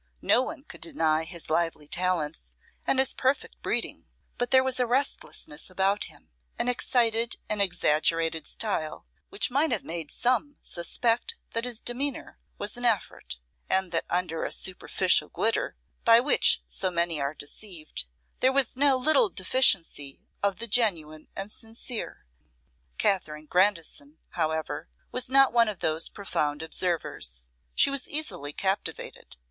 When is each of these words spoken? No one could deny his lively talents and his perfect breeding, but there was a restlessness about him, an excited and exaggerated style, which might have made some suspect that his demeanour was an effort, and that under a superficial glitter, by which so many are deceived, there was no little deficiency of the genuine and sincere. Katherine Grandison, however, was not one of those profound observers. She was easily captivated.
No 0.23 0.41
one 0.41 0.63
could 0.63 0.81
deny 0.81 1.25
his 1.25 1.47
lively 1.47 1.87
talents 1.87 2.53
and 2.87 2.97
his 2.97 3.13
perfect 3.13 3.61
breeding, 3.61 4.07
but 4.39 4.49
there 4.49 4.63
was 4.63 4.79
a 4.79 4.87
restlessness 4.87 5.69
about 5.69 6.05
him, 6.05 6.31
an 6.57 6.67
excited 6.67 7.37
and 7.47 7.61
exaggerated 7.61 8.47
style, 8.47 9.05
which 9.29 9.51
might 9.51 9.71
have 9.71 9.83
made 9.83 10.09
some 10.09 10.57
suspect 10.63 11.35
that 11.53 11.65
his 11.65 11.79
demeanour 11.79 12.39
was 12.57 12.77
an 12.77 12.83
effort, 12.83 13.37
and 13.69 13.91
that 13.91 14.07
under 14.09 14.43
a 14.43 14.51
superficial 14.51 15.29
glitter, 15.29 15.75
by 16.03 16.19
which 16.19 16.63
so 16.65 16.89
many 16.89 17.21
are 17.21 17.35
deceived, 17.35 18.05
there 18.39 18.51
was 18.51 18.75
no 18.75 18.97
little 18.97 19.29
deficiency 19.29 20.23
of 20.41 20.57
the 20.57 20.65
genuine 20.67 21.27
and 21.35 21.51
sincere. 21.51 22.25
Katherine 22.97 23.45
Grandison, 23.45 24.17
however, 24.29 24.89
was 25.11 25.29
not 25.29 25.53
one 25.53 25.67
of 25.69 25.77
those 25.77 26.09
profound 26.09 26.63
observers. 26.63 27.45
She 27.75 27.91
was 27.91 28.09
easily 28.09 28.51
captivated. 28.51 29.37